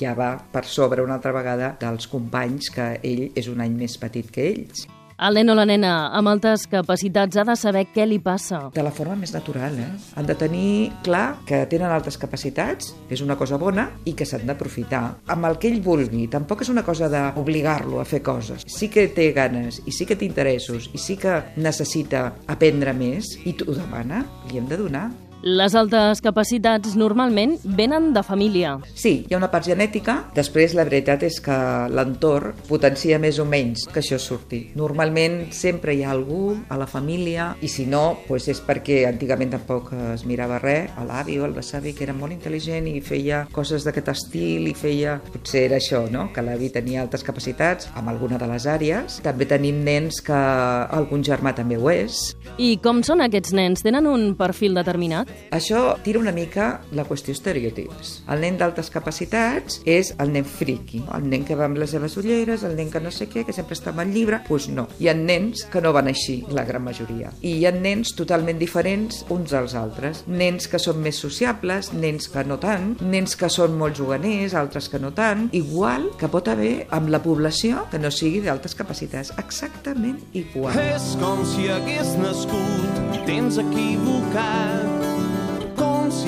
ja 0.00 0.16
va 0.18 0.34
per 0.52 0.66
sobre 0.66 1.06
una 1.06 1.20
altra 1.20 1.34
vegada 1.36 1.74
dels 1.80 2.10
companys 2.10 2.72
que 2.74 2.92
ell 3.02 3.28
és 3.38 3.48
un 3.48 3.62
any 3.62 3.78
més 3.78 3.98
petit 4.00 4.34
que 4.34 4.50
ells. 4.50 4.88
El 5.18 5.34
nen 5.34 5.50
o 5.50 5.54
la 5.58 5.64
nena 5.66 5.92
amb 6.14 6.30
altes 6.30 6.68
capacitats 6.70 7.40
ha 7.40 7.42
de 7.42 7.56
saber 7.58 7.88
què 7.90 8.04
li 8.06 8.20
passa. 8.22 8.60
de 8.74 8.82
la 8.86 8.92
forma 8.94 9.16
més 9.16 9.32
natural, 9.34 9.74
eh? 9.74 9.88
Han 10.14 10.26
de 10.26 10.34
tenir 10.38 10.92
clar 11.02 11.40
que 11.44 11.64
tenen 11.66 11.90
altes 11.90 12.16
capacitats, 12.16 12.94
és 13.10 13.20
una 13.20 13.34
cosa 13.36 13.58
bona, 13.58 13.88
i 14.04 14.14
que 14.14 14.24
s'han 14.24 14.46
d'aprofitar 14.46 15.16
amb 15.26 15.44
el 15.46 15.58
que 15.58 15.68
ell 15.72 15.80
vulgui. 15.82 16.28
Tampoc 16.28 16.62
és 16.62 16.68
una 16.68 16.84
cosa 16.84 17.08
d'obligar-lo 17.08 17.98
a 18.00 18.04
fer 18.04 18.22
coses. 18.22 18.62
Sí 18.66 18.88
que 18.88 19.08
té 19.08 19.32
ganes, 19.32 19.82
i 19.86 19.92
sí 19.92 20.06
que 20.06 20.14
té 20.14 20.24
interessos, 20.24 20.88
i 20.94 20.98
sí 20.98 21.16
que 21.16 21.42
necessita 21.56 22.34
aprendre 22.46 22.94
més, 22.94 23.34
i 23.44 23.54
t'ho 23.58 23.74
demana, 23.74 24.24
li 24.52 24.58
hem 24.58 24.68
de 24.68 24.76
donar. 24.76 25.10
Les 25.42 25.74
altes 25.78 26.18
capacitats 26.18 26.96
normalment 26.98 27.52
venen 27.62 28.10
de 28.10 28.24
família. 28.26 28.72
Sí, 28.98 29.22
hi 29.22 29.34
ha 29.34 29.38
una 29.38 29.50
part 29.52 29.68
genètica, 29.68 30.16
després 30.34 30.74
la 30.74 30.82
veritat 30.88 31.22
és 31.22 31.36
que 31.38 31.58
l'entorn 31.94 32.56
potencia 32.66 33.20
més 33.22 33.38
o 33.38 33.46
menys 33.46 33.84
que 33.86 34.02
això 34.02 34.18
surti. 34.18 34.64
Normalment 34.78 35.52
sempre 35.54 35.94
hi 35.94 36.02
ha 36.02 36.10
algú 36.10 36.56
a 36.68 36.78
la 36.80 36.88
família 36.90 37.52
i 37.62 37.70
si 37.70 37.86
no, 37.86 38.18
doncs 38.26 38.48
és 38.50 38.62
perquè 38.66 39.04
antigament 39.06 39.54
tampoc 39.54 39.92
es 40.16 40.24
mirava 40.26 40.58
res, 40.58 40.90
a 40.98 41.06
l'avi 41.06 41.38
o 41.38 41.46
al 41.46 41.54
besavi 41.54 41.94
que 41.94 42.02
era 42.08 42.16
molt 42.18 42.34
intel·ligent 42.34 42.90
i 42.90 42.98
feia 42.98 43.44
coses 43.54 43.86
d'aquest 43.86 44.10
estil 44.14 44.66
i 44.66 44.74
feia... 44.74 45.20
Potser 45.28 45.68
era 45.68 45.78
això, 45.78 46.02
no? 46.10 46.28
que 46.34 46.42
l'avi 46.42 46.72
tenia 46.74 47.04
altes 47.04 47.22
capacitats 47.22 47.86
amb 47.94 48.10
alguna 48.10 48.40
de 48.42 48.50
les 48.50 48.66
àrees. 48.66 49.20
També 49.22 49.46
tenim 49.46 49.84
nens 49.86 50.18
que 50.24 50.34
algun 50.34 51.22
germà 51.22 51.54
també 51.54 51.78
ho 51.78 51.90
és. 51.94 52.32
I 52.58 52.74
com 52.82 53.04
són 53.06 53.22
aquests 53.22 53.54
nens? 53.54 53.86
Tenen 53.86 54.08
un 54.10 54.32
perfil 54.38 54.74
determinat? 54.74 55.27
Això 55.50 55.96
tira 56.04 56.20
una 56.20 56.32
mica 56.32 56.68
la 56.92 57.04
qüestió 57.08 57.32
estereotips. 57.32 58.18
El 58.28 58.42
nen 58.44 58.58
d'altes 58.60 58.90
capacitats 58.92 59.80
és 59.88 60.12
el 60.20 60.32
nen 60.34 60.46
friki, 60.48 61.00
el 61.16 61.28
nen 61.28 61.46
que 61.48 61.56
va 61.56 61.66
amb 61.68 61.80
les 61.80 61.94
seves 61.94 62.16
ulleres, 62.20 62.64
el 62.66 62.76
nen 62.76 62.90
que 62.92 63.00
no 63.00 63.12
sé 63.14 63.28
què, 63.30 63.44
que 63.46 63.54
sempre 63.56 63.76
està 63.78 63.92
amb 63.94 64.04
el 64.04 64.12
llibre, 64.12 64.42
doncs 64.42 64.48
pues 64.48 64.68
no. 64.72 64.86
Hi 65.00 65.08
ha 65.08 65.16
nens 65.16 65.64
que 65.72 65.82
no 65.84 65.92
van 65.96 66.10
així, 66.10 66.40
la 66.52 66.64
gran 66.68 66.84
majoria. 66.84 67.32
I 67.40 67.54
hi 67.58 67.66
ha 67.68 67.72
nens 67.74 68.12
totalment 68.18 68.60
diferents 68.60 69.24
uns 69.32 69.54
dels 69.54 69.74
altres. 69.78 70.24
Nens 70.28 70.68
que 70.68 70.80
són 70.82 71.00
més 71.04 71.20
sociables, 71.20 71.92
nens 71.94 72.28
que 72.32 72.44
no 72.44 72.58
tant, 72.60 72.94
nens 73.00 73.36
que 73.38 73.50
són 73.52 73.76
molt 73.78 73.98
juganers, 73.98 74.56
altres 74.58 74.90
que 74.92 75.00
no 75.00 75.12
tant, 75.16 75.48
igual 75.56 76.10
que 76.20 76.30
pot 76.32 76.48
haver 76.52 76.86
amb 76.94 77.12
la 77.12 77.22
població 77.24 77.86
que 77.92 78.00
no 78.02 78.12
sigui 78.14 78.44
d'altes 78.44 78.76
capacitats, 78.78 79.32
exactament 79.40 80.20
igual. 80.36 80.76
És 80.92 81.14
com 81.22 81.44
si 81.48 81.68
hagués 81.72 82.14
nascut 82.20 83.24
temps 83.28 83.58
equivocat, 83.60 84.86
com 84.88 84.97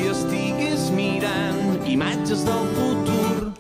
si 0.00 0.08
estigués 0.08 0.88
mirant 0.96 1.84
imatges 1.88 2.44
del 2.46 2.64
futur. 2.76 3.52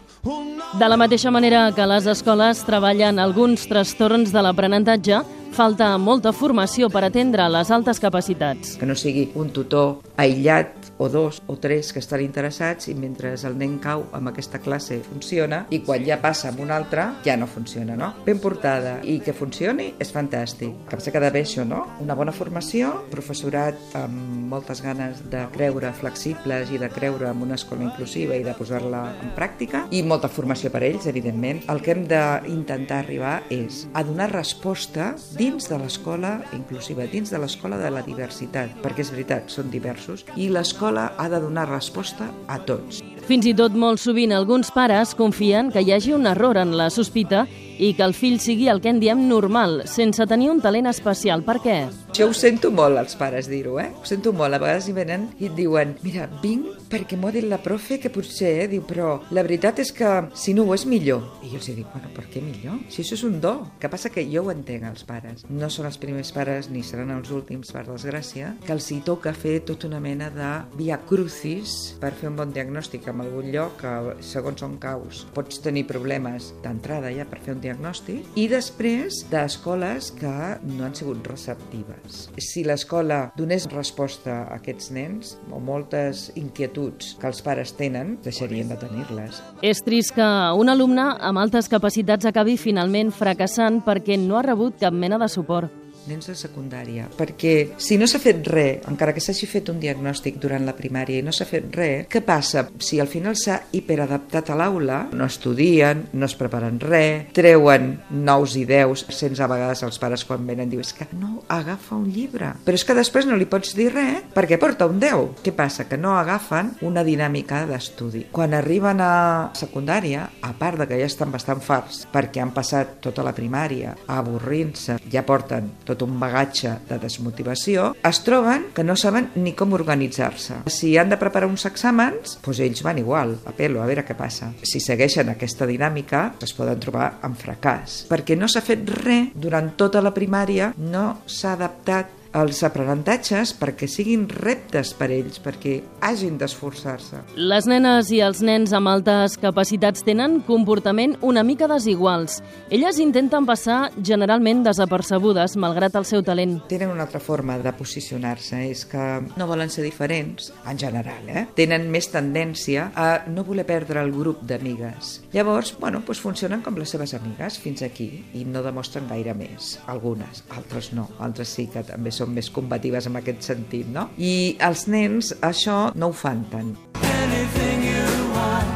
De 0.80 0.88
la 0.88 0.96
mateixa 0.96 1.30
manera 1.30 1.68
que 1.76 1.86
les 1.86 2.06
escoles 2.08 2.62
treballen 2.64 3.18
alguns 3.20 3.66
trastorns 3.68 4.32
de 4.32 4.40
l'aprenentatge, 4.40 5.20
falta 5.52 5.90
molta 5.98 6.32
formació 6.32 6.88
per 6.88 7.04
atendre 7.04 7.48
les 7.52 7.70
altes 7.70 8.00
capacitats. 8.00 8.76
que 8.78 8.86
no 8.86 8.94
sigui 8.94 9.30
un 9.34 9.50
tutor 9.50 10.00
aïllat 10.16 10.79
o 11.00 11.08
dos 11.08 11.40
o 11.48 11.56
tres 11.56 11.94
que 11.94 11.98
estan 11.98 12.20
interessats 12.20 12.90
i 12.92 12.94
mentre 12.94 13.32
el 13.32 13.56
nen 13.56 13.78
cau 13.80 14.04
amb 14.12 14.28
aquesta 14.28 14.60
classe 14.60 14.98
funciona 15.06 15.62
i 15.72 15.80
quan 15.80 16.04
ja 16.04 16.18
passa 16.20 16.50
amb 16.50 16.60
una 16.60 16.76
altra 16.76 17.06
ja 17.24 17.38
no 17.40 17.48
funciona, 17.48 17.96
no? 17.96 18.12
Ben 18.26 18.38
portada 18.38 18.98
i 19.08 19.16
que 19.24 19.32
funcioni 19.32 19.94
és 19.98 20.12
fantàstic. 20.12 20.74
Que 20.90 20.98
passa 20.98 21.10
que 21.10 21.16
ha 21.16 21.24
d'haver 21.24 21.42
això, 21.46 21.64
no? 21.64 21.86
Una 22.04 22.16
bona 22.18 22.34
formació, 22.36 22.92
professorat 23.10 23.96
amb 23.96 24.50
moltes 24.52 24.82
ganes 24.84 25.22
de 25.32 25.46
creure 25.54 25.94
flexibles 25.96 26.68
i 26.70 26.80
de 26.82 26.90
creure 26.92 27.30
en 27.30 27.40
una 27.46 27.56
escola 27.56 27.86
inclusiva 27.88 28.36
i 28.36 28.44
de 28.44 28.54
posar-la 28.58 29.06
en 29.24 29.32
pràctica 29.38 29.86
i 29.90 30.02
molta 30.04 30.28
formació 30.28 30.68
per 30.74 30.84
a 30.84 30.88
ells, 30.90 31.08
evidentment. 31.08 31.64
El 31.72 31.80
que 31.80 31.96
hem 31.96 32.04
d'intentar 32.10 33.00
arribar 33.00 33.38
és 33.48 33.86
a 33.96 34.04
donar 34.04 34.28
resposta 34.34 35.14
dins 35.38 35.70
de 35.72 35.80
l'escola 35.80 36.36
inclusiva, 36.52 37.08
dins 37.08 37.32
de 37.32 37.40
l'escola 37.40 37.80
de 37.80 37.88
la 37.88 38.04
diversitat, 38.04 38.76
perquè 38.84 39.06
és 39.06 39.14
veritat, 39.16 39.48
són 39.48 39.72
diversos, 39.72 40.26
i 40.36 40.50
l'escola 40.52 40.89
ha 40.98 41.28
de 41.28 41.40
donar 41.40 41.68
resposta 41.68 42.30
a 42.48 42.58
tots. 42.64 43.02
Fins 43.28 43.46
i 43.46 43.54
tot 43.54 43.76
molt 43.78 44.00
sovint 44.02 44.32
alguns 44.34 44.72
pares 44.74 45.14
confien 45.14 45.70
que 45.70 45.84
hi 45.84 45.92
hagi 45.94 46.14
un 46.16 46.26
error 46.26 46.58
en 46.58 46.74
la 46.76 46.88
sospita 46.90 47.44
i 47.78 47.92
que 47.94 48.02
el 48.02 48.14
fill 48.16 48.40
sigui 48.42 48.66
el 48.68 48.80
que 48.82 48.90
en 48.90 48.98
diem 49.00 49.22
normal, 49.28 49.84
sense 49.86 50.26
tenir 50.26 50.50
un 50.50 50.60
talent 50.60 50.90
especial. 50.90 51.44
Per 51.46 51.60
què? 51.62 51.78
Això 52.10 52.26
ho 52.26 52.34
sento 52.34 52.72
molt, 52.74 52.98
els 52.98 53.14
pares, 53.16 53.46
dir-ho, 53.46 53.78
eh? 53.78 53.90
Ho 53.94 54.08
sento 54.08 54.32
molt. 54.32 54.56
A 54.56 54.58
vegades 54.58 54.88
hi 54.88 54.96
venen 54.96 55.30
i 55.38 55.46
et 55.46 55.54
diuen 55.56 55.94
mira, 56.02 56.26
vinc 56.42 56.79
perquè 56.90 57.16
m'ho 57.16 57.30
ha 57.30 57.34
dit 57.34 57.46
la 57.46 57.60
profe 57.62 58.00
que 58.02 58.10
potser, 58.12 58.50
eh? 58.64 58.66
Diu, 58.70 58.82
però 58.86 59.12
la 59.30 59.44
veritat 59.46 59.78
és 59.82 59.92
que 59.94 60.10
si 60.34 60.54
no 60.56 60.66
ho 60.66 60.74
és 60.74 60.84
millor. 60.90 61.22
I 61.44 61.52
jo 61.52 61.60
els 61.60 61.70
dic, 61.70 61.86
bueno, 61.92 62.10
per 62.16 62.26
què 62.32 62.42
millor? 62.42 62.80
Si 62.90 63.04
això 63.04 63.16
és 63.16 63.24
un 63.26 63.38
do. 63.42 63.54
Que 63.80 63.90
passa 63.92 64.10
que 64.12 64.24
jo 64.30 64.44
ho 64.46 64.52
entenc, 64.52 64.86
els 64.90 65.06
pares. 65.06 65.44
No 65.48 65.70
són 65.70 65.86
els 65.88 65.98
primers 66.02 66.32
pares, 66.34 66.70
ni 66.72 66.82
seran 66.86 67.12
els 67.14 67.30
últims, 67.34 67.70
per 67.74 67.84
desgràcia, 67.86 68.54
que 68.66 68.74
els 68.74 68.90
hi 68.90 69.00
toca 69.06 69.32
fer 69.36 69.60
tota 69.68 69.86
una 69.88 70.00
mena 70.02 70.30
de 70.34 70.50
via 70.78 70.98
crucis 71.06 71.76
per 72.02 72.12
fer 72.18 72.30
un 72.30 72.38
bon 72.40 72.54
diagnòstic 72.54 73.06
en 73.10 73.22
algun 73.22 73.50
lloc 73.54 73.78
que, 73.80 73.94
segons 74.24 74.64
on 74.66 74.76
caus, 74.82 75.24
pots 75.36 75.62
tenir 75.62 75.86
problemes 75.88 76.50
d'entrada 76.64 77.12
ja 77.14 77.26
per 77.28 77.40
fer 77.44 77.54
un 77.54 77.62
diagnòstic 77.62 78.38
i 78.40 78.48
després 78.50 79.22
d'escoles 79.30 80.10
que 80.18 80.34
no 80.66 80.86
han 80.86 80.96
sigut 80.98 81.26
receptives. 81.30 82.26
Si 82.40 82.64
l'escola 82.66 83.22
donés 83.38 83.68
resposta 83.70 84.42
a 84.42 84.58
aquests 84.58 84.90
nens 84.96 85.36
o 85.50 85.60
moltes 85.62 86.28
inquietuds 86.40 86.79
que 87.20 87.28
els 87.30 87.42
pares 87.46 87.74
tenen, 87.78 88.16
deixarien 88.24 88.70
de 88.70 88.78
tenir-les. 88.80 89.42
És 89.62 89.82
trist 89.86 90.14
que 90.16 90.30
un 90.60 90.72
alumne 90.72 91.06
amb 91.18 91.42
altes 91.42 91.70
capacitats 91.72 92.28
acabi 92.28 92.56
finalment 92.60 93.12
fracassant 93.14 93.82
perquè 93.86 94.18
no 94.20 94.38
ha 94.38 94.46
rebut 94.46 94.80
cap 94.80 94.96
mena 94.96 95.18
de 95.20 95.28
suport. 95.28 95.79
Nens 96.10 96.30
de 96.30 96.36
secundària, 96.38 97.08
perquè 97.16 97.54
si 97.78 97.98
no 98.00 98.08
s'ha 98.10 98.20
fet 98.22 98.42
res, 98.50 98.84
encara 98.90 99.14
que 99.16 99.22
s'hagi 99.22 99.48
fet 99.50 99.70
un 99.72 99.80
diagnòstic 99.82 100.40
durant 100.42 100.66
la 100.66 100.76
primària 100.76 101.20
i 101.20 101.26
no 101.26 101.34
s'ha 101.34 101.48
fet 101.48 101.70
res, 101.76 102.06
què 102.10 102.24
passa? 102.26 102.66
Si 102.82 103.00
al 103.00 103.10
final 103.10 103.38
s'ha 103.38 103.60
hiperadaptat 103.76 104.50
a 104.50 104.58
l'aula, 104.58 105.00
no 105.14 105.30
estudien, 105.30 106.08
no 106.12 106.26
es 106.26 106.36
preparen 106.38 106.80
res, 106.82 107.30
treuen 107.36 107.92
nous 108.10 108.58
i 108.58 108.66
deus, 108.68 109.06
sense 109.14 109.42
a 109.42 109.50
vegades 109.50 109.84
els 109.86 110.00
pares 110.02 110.26
quan 110.26 110.46
venen 110.46 110.70
diuen 110.70 110.80
és 110.80 110.94
que 110.96 111.06
no 111.12 111.42
agafa 111.52 111.94
un 111.94 112.08
llibre, 112.10 112.54
però 112.64 112.78
és 112.78 112.84
que 112.86 112.96
després 112.96 113.28
no 113.28 113.36
li 113.38 113.46
pots 113.50 113.74
dir 113.76 113.90
res 113.92 114.24
perquè 114.34 114.58
porta 114.60 114.88
un 114.90 115.00
10. 115.00 115.42
Què 115.44 115.52
passa? 115.56 115.86
Que 115.88 115.98
no 116.00 116.16
agafen 116.18 116.72
una 116.86 117.04
dinàmica 117.06 117.62
d'estudi. 117.68 118.26
Quan 118.32 118.54
arriben 118.56 119.02
a 119.04 119.50
secundària, 119.58 120.26
a 120.42 120.52
part 120.58 120.80
de 120.80 120.88
que 120.88 120.98
ja 121.00 121.08
estan 121.10 121.32
bastant 121.34 121.60
farts 121.64 122.06
perquè 122.10 122.42
han 122.42 122.54
passat 122.56 122.98
tota 123.04 123.24
la 123.26 123.34
primària 123.36 123.94
avorrint-se, 124.10 124.98
ja 125.12 125.24
porten 125.26 125.70
tot 125.86 125.99
un 126.06 126.18
bagatge 126.20 126.76
de 126.88 126.98
desmotivació, 127.02 127.90
es 128.06 128.22
troben 128.26 128.68
que 128.74 128.84
no 128.84 128.96
saben 128.96 129.30
ni 129.40 129.54
com 129.58 129.74
organitzar-se. 129.76 130.62
Si 130.70 130.96
han 130.98 131.12
de 131.12 131.18
preparar 131.20 131.50
uns 131.50 131.66
exàmens, 131.68 132.38
doncs 132.44 132.62
ells 132.66 132.84
van 132.86 133.00
igual, 133.02 133.36
a 133.46 133.54
pelo, 133.56 133.82
a 133.82 133.88
veure 133.90 134.04
què 134.06 134.16
passa. 134.18 134.52
Si 134.62 134.82
segueixen 134.82 135.32
aquesta 135.32 135.68
dinàmica, 135.68 136.26
es 136.42 136.54
poden 136.56 136.80
trobar 136.82 137.10
amb 137.26 137.38
fracàs, 137.40 138.04
perquè 138.10 138.38
no 138.38 138.48
s'ha 138.50 138.64
fet 138.64 138.88
res 139.00 139.34
durant 139.34 139.74
tota 139.80 140.02
la 140.04 140.14
primària, 140.16 140.72
no 140.78 141.20
s'ha 141.26 141.54
adaptat 141.58 142.19
els 142.36 142.60
aprenentatges 142.62 143.52
perquè 143.58 143.88
siguin 143.90 144.26
reptes 144.30 144.92
per 144.94 145.08
ells, 145.10 145.40
perquè 145.42 145.80
hagin 146.06 146.36
d'esforçar-se. 146.38 147.24
Les 147.34 147.66
nenes 147.70 148.10
i 148.14 148.20
els 148.22 148.42
nens 148.46 148.74
amb 148.76 148.90
altes 148.92 149.34
capacitats 149.40 150.04
tenen 150.06 150.38
comportament 150.46 151.16
una 151.26 151.42
mica 151.46 151.66
desiguals. 151.70 152.38
Elles 152.70 153.00
intenten 153.02 153.48
passar 153.48 153.80
generalment 153.98 154.62
desapercebudes, 154.66 155.56
malgrat 155.58 155.98
el 155.98 156.06
seu 156.06 156.22
talent. 156.26 156.60
Tenen 156.70 156.92
una 156.94 157.08
altra 157.08 157.20
forma 157.20 157.58
de 157.58 157.72
posicionar-se, 157.74 158.62
és 158.70 158.84
que 158.86 159.06
no 159.36 159.48
volen 159.50 159.72
ser 159.72 159.84
diferents, 159.86 160.52
en 160.70 160.78
general, 160.78 161.26
eh? 161.26 161.46
Tenen 161.58 161.88
més 161.90 162.10
tendència 162.14 162.90
a 162.94 163.08
no 163.26 163.44
voler 163.46 163.66
perdre 163.66 164.04
el 164.04 164.14
grup 164.14 164.44
d'amigues. 164.46 165.16
Llavors, 165.34 165.74
bueno, 165.80 166.04
doncs 166.06 166.22
funcionen 166.22 166.62
com 166.62 166.78
les 166.78 166.94
seves 166.94 167.14
amigues 167.18 167.58
fins 167.58 167.82
aquí 167.82 168.08
i 168.38 168.46
no 168.46 168.62
demostren 168.62 169.08
gaire 169.10 169.34
més. 169.34 169.74
Algunes, 169.90 170.44
altres 170.54 170.92
no, 170.94 171.08
altres 171.18 171.50
sí 171.58 171.66
que 171.70 171.82
també 171.86 172.12
són 172.14 172.19
més 172.28 172.50
combatives 172.50 173.06
en 173.06 173.16
aquest 173.20 173.46
sentit, 173.48 173.88
no? 173.88 174.08
I 174.18 174.56
els 174.60 174.86
nens 174.88 175.32
això 175.40 175.90
no 175.94 176.10
ho 176.10 176.16
fan 176.16 176.44
tant. 176.52 176.74
Anything 177.00 177.84
you 177.88 178.06
want, 178.34 178.70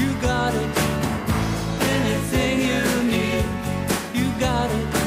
you 0.00 0.10
got 0.22 0.54
it. 0.54 0.84
Anything 1.90 2.64
you 2.64 2.84
need, 3.10 3.44
you 4.16 4.28
got 4.40 4.70
it. 4.72 5.00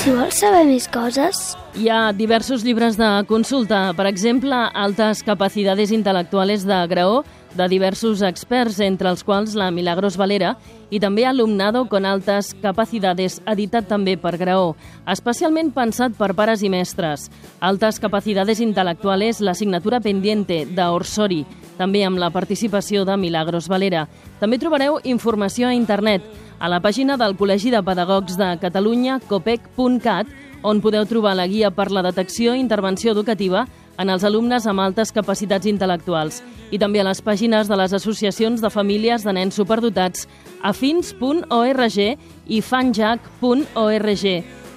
Si 0.00 0.14
vols 0.14 0.40
saber 0.40 0.64
més 0.70 0.88
coses, 0.88 1.50
Hi 1.78 1.86
ha 1.86 2.10
diversos 2.12 2.64
llibres 2.66 2.96
de 2.98 3.08
consulta, 3.28 3.92
per 3.94 4.08
exemple, 4.10 4.56
Altas 4.74 5.22
capacidades 5.22 5.92
intel·lectuales 5.94 6.64
de 6.66 6.78
Graó, 6.90 7.20
de 7.54 7.68
diversos 7.68 8.22
experts, 8.22 8.80
entre 8.80 9.10
els 9.10 9.24
quals 9.24 9.54
la 9.58 9.70
Milagros 9.70 10.16
Valera, 10.20 10.56
i 10.90 10.98
també 11.00 11.24
Alumnado 11.26 11.84
con 11.88 12.06
altas 12.06 12.52
capacidades, 12.62 13.40
editat 13.46 13.88
també 13.88 14.16
per 14.18 14.36
Graó, 14.38 14.74
especialment 15.06 15.70
pensat 15.74 16.16
per 16.18 16.32
pares 16.34 16.64
i 16.66 16.70
mestres. 16.72 17.28
Altas 17.60 18.00
capacidades 18.02 18.60
intel·lectuales, 18.60 19.40
la 19.40 19.54
signatura 19.54 20.00
pendiente, 20.00 20.64
d'Orsori, 20.66 21.44
també 21.78 22.04
amb 22.04 22.20
la 22.20 22.30
participació 22.30 23.06
de 23.08 23.16
Milagros 23.16 23.68
Valera. 23.68 24.06
També 24.40 24.58
trobareu 24.58 24.98
informació 25.04 25.68
a 25.68 25.74
internet, 25.74 26.26
a 26.60 26.68
la 26.68 26.82
pàgina 26.84 27.16
del 27.16 27.36
Col·legi 27.38 27.72
de 27.72 27.82
Pedagogs 27.82 28.36
de 28.36 28.52
Catalunya, 28.60 29.20
copec.cat, 29.28 30.28
on 30.62 30.82
podeu 30.84 31.06
trobar 31.08 31.32
la 31.38 31.46
guia 31.48 31.70
per 31.72 31.88
la 31.90 32.02
detecció 32.04 32.54
i 32.54 32.60
intervenció 32.60 33.14
educativa 33.14 33.64
en 33.98 34.10
els 34.10 34.24
alumnes 34.24 34.66
amb 34.66 34.84
altes 34.84 35.12
capacitats 35.12 35.66
intel·lectuals 35.66 36.42
i 36.70 36.78
també 36.78 37.00
a 37.02 37.08
les 37.08 37.22
pàgines 37.24 37.68
de 37.68 37.76
les 37.80 37.92
associacions 37.96 38.62
de 38.62 38.70
famílies 38.70 39.24
de 39.26 39.34
nens 39.34 39.58
superdotats 39.58 40.28
afins.org 40.62 41.98
i 42.00 42.62
fanjac.org 42.62 44.24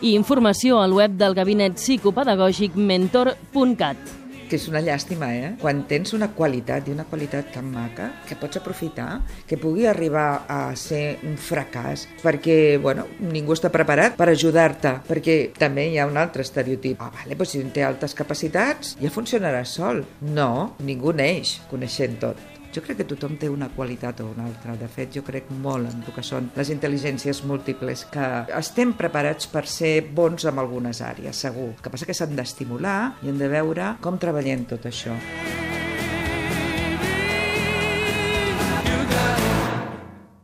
i 0.04 0.18
informació 0.18 0.82
al 0.82 0.98
web 0.98 1.16
del 1.20 1.38
gabinet 1.38 1.80
psicopedagògic 1.80 2.76
mentor.cat. 2.76 4.23
que 4.50 4.58
és 4.60 4.68
una 4.72 4.82
llàstima, 4.84 5.30
eh? 5.34 5.52
Quan 5.62 5.84
tens 5.90 6.14
una 6.18 6.30
qualitat 6.38 6.88
i 6.88 6.96
una 6.96 7.06
qualitat 7.10 7.52
tan 7.56 7.70
maca 7.74 8.10
que 8.28 8.38
pots 8.40 8.60
aprofitar, 8.60 9.22
que 9.50 9.60
pugui 9.62 9.88
arribar 9.90 10.46
a 10.48 10.60
ser 10.80 11.20
un 11.28 11.38
fracàs, 11.38 12.08
perquè, 12.24 12.80
bueno, 12.84 13.08
ningú 13.20 13.56
està 13.58 13.72
preparat 13.74 14.18
per 14.20 14.30
ajudar-te, 14.32 14.98
perquè 15.10 15.38
també 15.60 15.90
hi 15.92 16.00
ha 16.00 16.10
un 16.10 16.20
altre 16.22 16.46
estereotip. 16.48 17.02
Ah, 17.04 17.12
vale, 17.14 17.38
doncs 17.38 17.56
si 17.56 17.64
un 17.64 17.72
té 17.76 17.86
altes 17.86 18.16
capacitats, 18.18 18.98
ja 19.02 19.14
funcionarà 19.14 19.64
sol. 19.68 20.04
No, 20.34 20.76
ningú 20.84 21.14
neix 21.16 21.60
coneixent 21.72 22.20
tot. 22.24 22.63
Jo 22.74 22.82
crec 22.82 22.98
que 23.02 23.06
tothom 23.06 23.36
té 23.38 23.50
una 23.54 23.70
qualitat 23.70 24.24
o 24.24 24.32
una 24.32 24.48
altra. 24.50 24.74
De 24.80 24.88
fet, 24.90 25.12
jo 25.14 25.22
crec 25.26 25.52
molt 25.64 25.92
en 25.92 26.02
el 26.02 26.16
que 26.16 26.24
són 26.26 26.50
les 26.58 26.72
intel·ligències 26.74 27.44
múltiples, 27.50 28.08
que 28.14 28.30
estem 28.58 28.96
preparats 28.98 29.50
per 29.52 29.68
ser 29.70 29.94
bons 30.16 30.48
en 30.50 30.62
algunes 30.62 31.04
àrees, 31.06 31.46
segur. 31.46 31.70
El 31.76 31.84
que 31.84 31.94
passa 31.94 32.10
que 32.10 32.18
s'han 32.18 32.34
d'estimular 32.40 32.98
i 33.22 33.30
hem 33.30 33.38
de 33.38 33.52
veure 33.52 33.94
com 34.02 34.18
treballem 34.22 34.66
tot 34.74 34.90
això. 34.90 35.18